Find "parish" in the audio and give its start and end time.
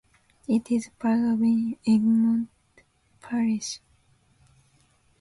3.21-3.81